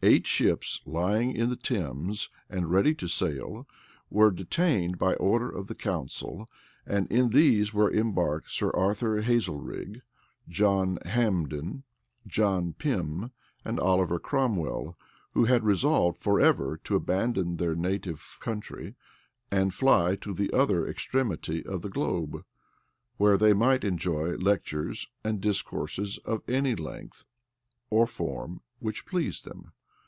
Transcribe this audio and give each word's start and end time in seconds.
[*] 0.00 0.02
Eight 0.02 0.26
ships, 0.26 0.80
lying 0.86 1.32
in 1.36 1.50
the 1.50 1.56
Thames, 1.56 2.30
and 2.48 2.70
ready 2.70 2.94
to 2.94 3.06
sail, 3.06 3.68
were 4.08 4.30
detained 4.30 4.96
by 4.96 5.12
order 5.16 5.50
of 5.50 5.66
the 5.66 5.74
council; 5.74 6.48
and 6.86 7.06
in 7.12 7.28
these 7.28 7.74
were 7.74 7.92
embarked 7.92 8.50
Sir 8.50 8.70
Arthur 8.70 9.20
Hazelrig, 9.20 10.00
John 10.48 10.98
Hambden, 11.04 11.82
John 12.26 12.72
Pym, 12.72 13.30
and 13.62 13.78
Oliver 13.78 14.18
Cromwell,[] 14.18 14.96
who 15.32 15.44
had 15.44 15.64
resolved 15.64 16.16
forever 16.18 16.80
to 16.84 16.96
abandon 16.96 17.58
their 17.58 17.74
native 17.74 18.38
country, 18.40 18.94
and 19.50 19.74
fly 19.74 20.16
to 20.22 20.32
the 20.32 20.50
other 20.50 20.88
extremity 20.88 21.62
of 21.66 21.82
the 21.82 21.90
globe; 21.90 22.42
where 23.18 23.36
they 23.36 23.52
might 23.52 23.84
enjoy 23.84 24.30
lectures 24.36 25.08
and 25.22 25.42
discourses 25.42 26.16
of 26.24 26.40
any 26.48 26.74
length 26.74 27.26
or 27.90 28.06
form 28.06 28.62
which 28.78 29.04
pleased 29.04 29.44
them. 29.44 29.72